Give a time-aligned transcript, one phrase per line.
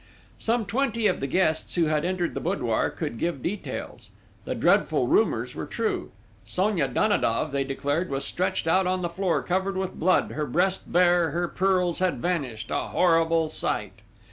[0.39, 4.09] Some twenty of the guests who had entered the boudoir could give details.
[4.45, 6.09] The dreadful rumours were true.
[6.43, 10.91] Sonia Danidoff, they declared, was stretched out on the floor covered with blood, her breast
[10.91, 13.99] bare, her pearls had vanished a horrible sight!